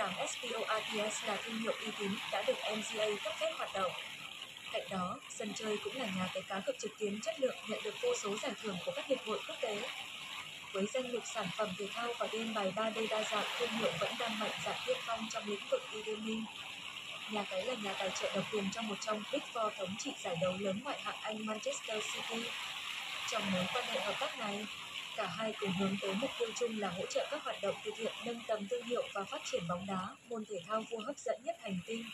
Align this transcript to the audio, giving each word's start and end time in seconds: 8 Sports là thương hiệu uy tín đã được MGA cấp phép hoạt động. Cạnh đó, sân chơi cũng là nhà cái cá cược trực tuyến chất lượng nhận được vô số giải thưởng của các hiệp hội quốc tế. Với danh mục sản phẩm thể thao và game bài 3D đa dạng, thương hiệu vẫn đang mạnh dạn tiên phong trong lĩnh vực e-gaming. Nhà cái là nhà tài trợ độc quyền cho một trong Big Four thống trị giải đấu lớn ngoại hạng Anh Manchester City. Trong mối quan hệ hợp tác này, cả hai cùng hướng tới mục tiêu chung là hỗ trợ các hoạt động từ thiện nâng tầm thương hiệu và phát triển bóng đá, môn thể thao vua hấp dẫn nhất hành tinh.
8 0.00 0.12
Sports 0.26 1.24
là 1.26 1.36
thương 1.44 1.58
hiệu 1.58 1.72
uy 1.72 1.92
tín 1.98 2.10
đã 2.32 2.42
được 2.46 2.54
MGA 2.76 3.04
cấp 3.24 3.32
phép 3.40 3.46
hoạt 3.58 3.70
động. 3.74 3.92
Cạnh 4.72 4.88
đó, 4.90 5.20
sân 5.28 5.52
chơi 5.54 5.76
cũng 5.84 5.96
là 5.96 6.06
nhà 6.16 6.28
cái 6.34 6.42
cá 6.48 6.60
cược 6.66 6.78
trực 6.78 6.90
tuyến 7.00 7.20
chất 7.20 7.40
lượng 7.40 7.56
nhận 7.68 7.78
được 7.84 7.94
vô 8.02 8.14
số 8.22 8.36
giải 8.36 8.52
thưởng 8.62 8.76
của 8.84 8.92
các 8.96 9.06
hiệp 9.06 9.18
hội 9.26 9.38
quốc 9.48 9.56
tế. 9.62 9.82
Với 10.72 10.86
danh 10.86 11.12
mục 11.12 11.22
sản 11.34 11.46
phẩm 11.56 11.68
thể 11.78 11.86
thao 11.94 12.08
và 12.18 12.28
game 12.32 12.52
bài 12.54 12.72
3D 12.76 13.08
đa 13.08 13.22
dạng, 13.22 13.44
thương 13.58 13.70
hiệu 13.70 13.92
vẫn 14.00 14.12
đang 14.18 14.38
mạnh 14.38 14.50
dạn 14.64 14.76
tiên 14.86 14.96
phong 15.06 15.20
trong 15.30 15.46
lĩnh 15.46 15.66
vực 15.70 15.80
e-gaming. 15.92 16.44
Nhà 17.30 17.44
cái 17.50 17.66
là 17.66 17.74
nhà 17.74 17.92
tài 17.98 18.10
trợ 18.10 18.30
độc 18.34 18.44
quyền 18.52 18.64
cho 18.72 18.82
một 18.82 18.96
trong 19.00 19.22
Big 19.32 19.42
Four 19.54 19.70
thống 19.70 19.94
trị 19.98 20.10
giải 20.24 20.36
đấu 20.40 20.52
lớn 20.60 20.80
ngoại 20.84 21.00
hạng 21.02 21.18
Anh 21.20 21.46
Manchester 21.46 22.04
City. 22.14 22.42
Trong 23.30 23.42
mối 23.52 23.64
quan 23.74 23.84
hệ 23.84 24.00
hợp 24.00 24.14
tác 24.20 24.38
này, 24.38 24.66
cả 25.16 25.26
hai 25.26 25.52
cùng 25.60 25.70
hướng 25.80 25.96
tới 26.02 26.14
mục 26.14 26.30
tiêu 26.38 26.48
chung 26.54 26.78
là 26.78 26.88
hỗ 26.90 27.06
trợ 27.06 27.26
các 27.30 27.42
hoạt 27.44 27.56
động 27.62 27.74
từ 27.84 27.90
thiện 27.96 28.16
nâng 28.24 28.44
tầm 28.48 28.68
thương 28.70 28.84
hiệu 28.84 29.10
và 29.14 29.24
phát 29.30 29.40
triển 29.44 29.66
bóng 29.68 29.86
đá, 29.86 30.16
môn 30.28 30.44
thể 30.48 30.56
thao 30.66 30.82
vua 30.90 31.00
hấp 31.00 31.18
dẫn 31.18 31.40
nhất 31.44 31.56
hành 31.60 31.80
tinh. 31.86 32.10